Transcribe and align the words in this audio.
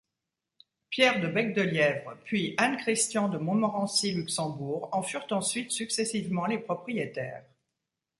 Pierre 0.89 1.19
de 1.21 1.27
Becdelièvre 1.27 2.17
puis 2.25 2.55
Anne-Christian 2.57 3.29
de 3.29 3.37
Montmorency-Luxembourg 3.37 4.89
en 4.93 5.03
furent 5.03 5.27
ensuite 5.29 5.69
successivement 5.71 6.47
les 6.47 6.57
propriétaires. 6.57 7.45